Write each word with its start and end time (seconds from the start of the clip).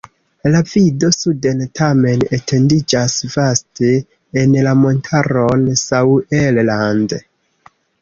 La 0.53 0.59
vido 0.69 1.09
suden 1.15 1.61
tamen 1.81 2.23
etendiĝas 2.39 3.19
vaste 3.35 3.93
en 4.45 4.59
la 4.71 4.77
montaron 4.83 5.71
Sauerland. 5.87 7.21